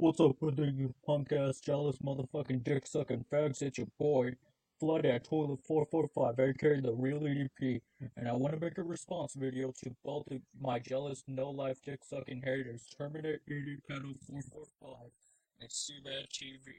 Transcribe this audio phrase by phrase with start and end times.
[0.00, 3.60] What's up you punk ass jealous motherfucking dick sucking fags?
[3.60, 4.30] It's your boy,
[4.82, 7.82] FloodDatToilet445, aka the real EDP,
[8.16, 11.80] and I want to make a response video to both of my jealous no life
[11.84, 15.12] dick sucking haters, Terminate ED Pedal 445
[15.60, 16.72] and CBAD TV.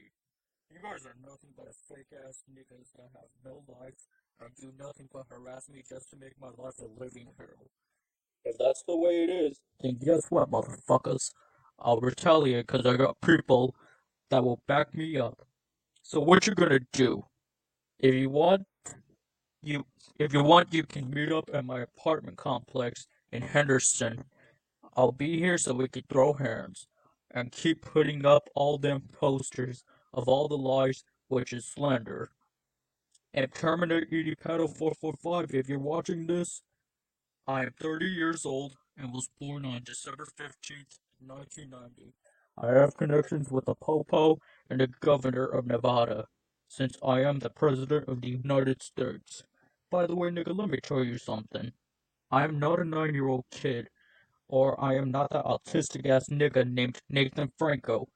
[0.68, 4.02] You guys are nothing but fake ass niggas that have no life
[4.40, 7.70] and do nothing but harass me just to make my life a living hell.
[8.44, 11.30] If that's the way it is, then guess what, motherfuckers?
[11.82, 13.74] I'll retaliate because I got people
[14.30, 15.46] that will back me up.
[16.02, 17.24] So what you gonna do?
[17.98, 18.66] If you want,
[19.62, 19.84] you
[20.18, 24.24] if you want, you can meet up at my apartment complex in Henderson.
[24.96, 26.86] I'll be here so we can throw hands
[27.30, 32.30] and keep putting up all them posters of all the lies, which is slander.
[33.34, 36.62] And Terminator ED Pedal 445, if you're watching this,
[37.46, 42.14] I am 30 years old and was born on December 15th, 1990.
[42.58, 44.38] I have connections with the Popo
[44.70, 46.26] and the Governor of Nevada,
[46.68, 49.44] since I am the President of the United States.
[49.90, 51.72] By the way, nigga, let me tell you something.
[52.30, 53.88] I am not a nine year old kid,
[54.48, 58.08] or I am not that autistic ass nigga named Nathan Franco.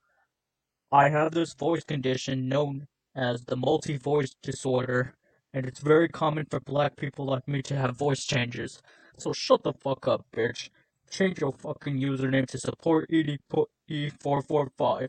[0.92, 5.14] I have this voice condition known as the multi voice disorder,
[5.52, 8.80] and it's very common for black people like me to have voice changes.
[9.18, 10.70] So shut the fuck up, bitch
[11.10, 15.08] change your fucking username to support E445.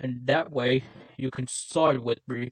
[0.00, 0.84] And that way,
[1.16, 2.50] you can side with me,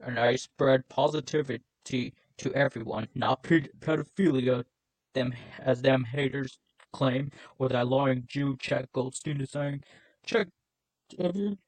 [0.00, 4.64] and I spread positivity to everyone, not pedophilia,
[5.14, 6.58] them as them haters
[6.92, 9.82] claim, or that lying Jew Chet Goldstein is saying.
[10.26, 10.48] Check,
[11.18, 11.58] you,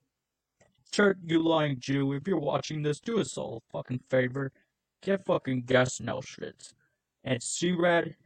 [0.92, 4.52] check you lying Jew, if you're watching this, do us all a fucking favor.
[5.02, 6.74] Get fucking gas now shits.
[7.24, 8.16] And C-Rad,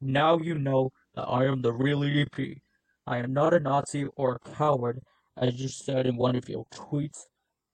[0.00, 2.60] now you know that I am the real EDP.
[3.06, 5.00] I am not a Nazi or a coward,
[5.36, 7.26] as you said in one of your tweets.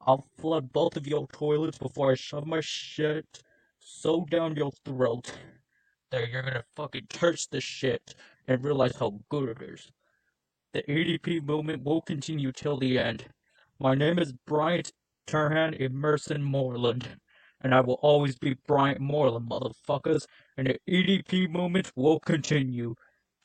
[0.07, 3.43] I'll flood both of your toilets before I shove my shit
[3.81, 5.33] so down your throat
[6.11, 8.15] that you're gonna fucking touch the shit
[8.47, 9.91] and realize how good it is.
[10.73, 13.27] The EDP movement will continue till the end.
[13.81, 14.93] My name is Bryant
[15.27, 17.09] Turhan Emerson Moreland
[17.63, 22.95] and I will always be Bryant Moreland, motherfuckers, and the EDP movement will continue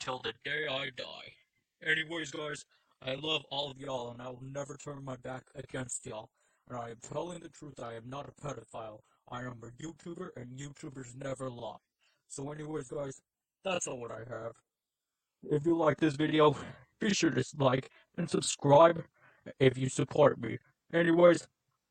[0.01, 1.85] till the day I die.
[1.85, 2.65] Anyways, guys,
[3.03, 6.29] I love all of y'all, and I will never turn my back against y'all.
[6.67, 8.99] And I am telling the truth, I am not a pedophile.
[9.31, 11.77] I am a YouTuber, and YouTubers never lie.
[12.27, 13.21] So anyways, guys,
[13.63, 14.53] that's all what I have.
[15.43, 16.55] If you like this video,
[16.99, 19.03] be sure to like and subscribe
[19.59, 20.57] if you support me.
[20.93, 21.47] Anyways,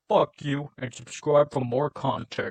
[0.09, 2.49] fuck you and subscribe for more content.